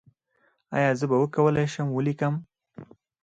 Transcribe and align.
ایا 0.77 0.91
زه 0.99 1.05
به 1.09 1.15
وکولی 1.21 1.65
شم 1.73 1.87
ولیکم؟ 1.91 2.33